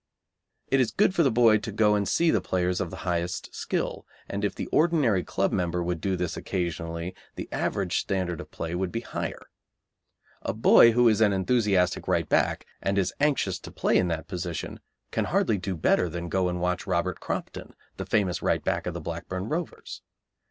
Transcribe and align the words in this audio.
It 0.69 0.79
is 0.79 0.89
good 0.89 1.13
for 1.13 1.21
the 1.21 1.29
boy 1.29 1.59
to 1.59 1.71
go 1.71 1.93
and 1.93 2.07
see 2.09 2.31
players 2.39 2.81
of 2.81 2.89
the 2.89 2.95
highest 3.05 3.53
skill, 3.53 4.07
and 4.27 4.43
if 4.43 4.55
the 4.55 4.65
ordinary 4.71 5.23
club 5.23 5.51
member 5.51 5.83
would 5.83 6.01
do 6.01 6.15
this 6.15 6.35
occasionally 6.35 7.13
the 7.35 7.47
average 7.51 7.99
standard 7.99 8.41
of 8.41 8.49
play 8.49 8.73
would 8.73 8.91
be 8.91 9.01
higher. 9.01 9.43
A 10.41 10.53
boy 10.55 10.93
who 10.93 11.07
is 11.07 11.21
an 11.21 11.33
enthusiastic 11.33 12.07
right 12.07 12.27
back, 12.27 12.65
and 12.81 12.97
is 12.97 13.13
anxious 13.19 13.59
to 13.59 13.69
play 13.69 13.95
in 13.95 14.07
that 14.07 14.27
position, 14.27 14.79
can 15.11 15.25
hardly 15.25 15.59
do 15.59 15.75
better 15.75 16.09
than 16.09 16.29
go 16.29 16.49
and 16.49 16.59
watch 16.59 16.87
Robert 16.87 17.19
Crompton, 17.19 17.75
the 17.97 18.05
famous 18.07 18.41
right 18.41 18.63
back 18.63 18.87
of 18.87 18.95
the 18.95 19.01
Blackburn 19.01 19.49
Rovers. 19.49 20.01